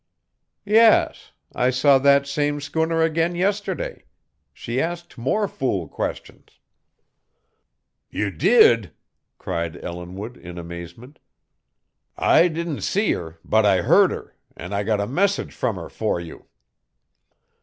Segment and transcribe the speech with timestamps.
[0.65, 1.31] "Yes.
[1.53, 4.05] I saw that same schooner again yesterday.
[4.51, 6.57] She asked more fool questions."
[8.09, 8.93] "You did!"
[9.37, 11.19] cried Ellinwood in amazement.
[12.17, 15.87] "I didn't see her, but I heard her, an' I got a message from her
[15.87, 16.47] for you.